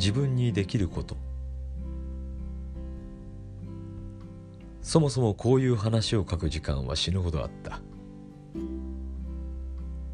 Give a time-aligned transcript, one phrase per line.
[0.00, 1.14] 自分にできること。
[4.80, 7.82] そもそもこういう話を書く時間は死ぬほどあった。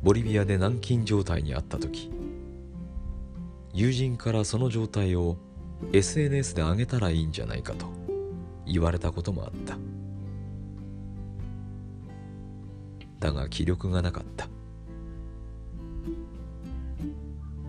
[0.03, 2.13] ボリビアで軟禁状態にあった時
[3.73, 5.37] 友人からその状態を
[5.93, 7.87] SNS で上げたらいいんじゃないかと
[8.67, 9.79] 言われたこともあった。
[13.21, 14.49] だが気力がなかった。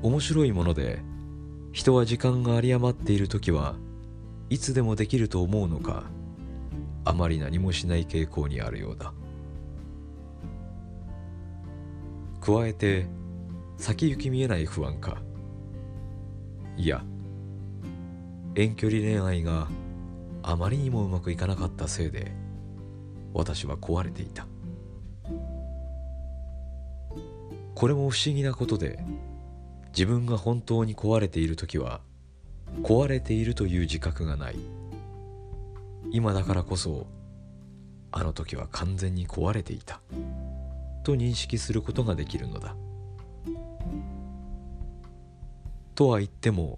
[0.02, 1.04] 面白いもので
[1.72, 3.76] 人は時間が有り余っている時は
[4.50, 6.04] いつでもできると思うのか
[7.06, 9.14] あまり何もしない傾向にあるようだ。
[12.42, 13.08] 加えて
[13.78, 15.18] 先行き見えない不安か。
[16.78, 17.04] いや
[18.56, 19.68] 遠距離恋愛が
[20.44, 22.32] あまりにもうまくいかなかったせいで
[23.34, 24.48] 私は壊れていた。
[27.76, 29.00] これも不思議なことで
[29.98, 32.02] 自分が本当に壊れている時は
[32.84, 34.56] 壊れているという自覚がない。
[36.12, 37.08] 今だからこそ
[38.12, 40.00] あの時は完全に壊れていた。
[41.02, 42.76] と認識することができるのだ。
[45.96, 46.78] とは言っても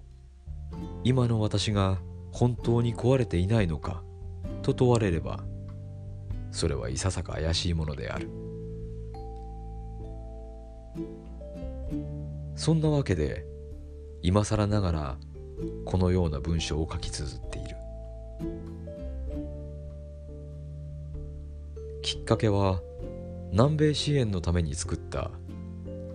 [1.04, 1.98] 今の私が
[2.32, 4.02] 本当に壊れていないのか
[4.62, 5.44] と問われれば
[6.52, 8.30] それはいささか怪しいものである。
[12.60, 13.46] そんなわけで
[14.22, 15.18] 今更ながら
[15.86, 17.70] このような文章を書き綴っている。
[22.02, 22.82] きっかけは
[23.54, 25.32] 南米支援のために作った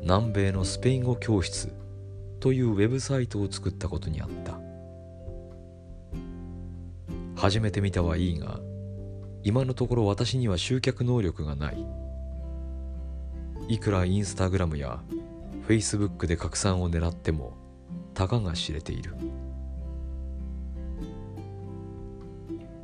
[0.02, 1.72] 南米のスペイン語教室
[2.40, 4.60] というウェブサイトを作ったことにあった。
[7.40, 8.60] 始めてみたはいいが
[9.44, 11.86] 今のところ私には集客能力がない。
[13.66, 15.00] いくらインスタグラムや
[15.66, 17.54] フェイスブックで拡散を狙っても
[18.12, 19.14] たかが知れている。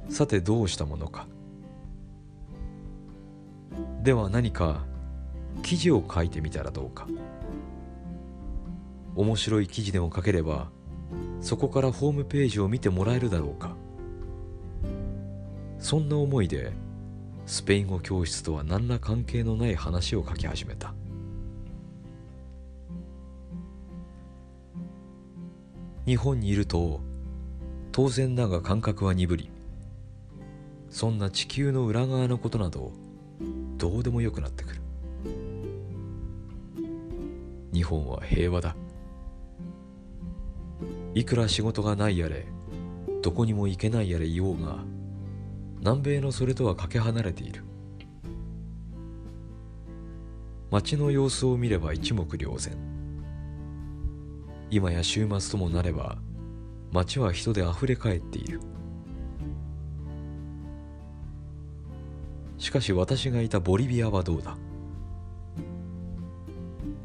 [0.08, 1.26] さてどうしたものか。
[4.02, 4.86] では何か
[5.62, 7.06] 記事を書いてみたらどうか。
[9.14, 10.70] 面白い記事でも書ければ
[11.42, 13.76] そこからホームページを見てもらえるだろうか。
[15.78, 16.72] そんな思いで
[17.44, 20.94] スペイン語教室とは何ら関係のない話を書き始めた。
[26.06, 27.00] 日本にいると
[27.92, 29.50] 当然だが感覚は鈍り
[30.88, 32.92] そんな地球の裏側のことなど
[33.76, 34.80] どうでもよくなってくる。
[37.72, 38.76] 日本は平和だ。
[41.14, 42.46] いくら仕事がないやれ
[43.22, 44.78] どこにも行けないやれ言おうが
[45.78, 47.64] 南米のそれとはかけ離れている。
[50.70, 52.76] 街の様子を見れば一目瞭然。
[54.70, 56.18] 今や週末ともなれば
[56.92, 58.60] 街は人であふれかえっている。
[62.56, 64.56] しかし私がいたボリビアはどうだ？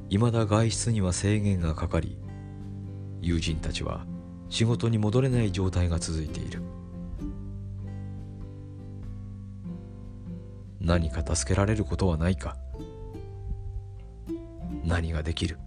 [0.09, 2.17] 未だ外出には制限がかかり
[3.21, 4.05] 友人たちは
[4.49, 6.61] 仕事に戻れない状態が続いている。
[10.79, 12.57] 何か助けられることはないか？
[14.83, 15.57] 何ができる？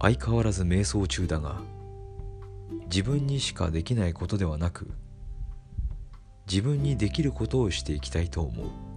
[0.00, 1.60] 相変わらず瞑想中だが
[2.84, 4.90] 自分にしかできないことではなく
[6.48, 8.87] 自分にできることをしていきたいと思う。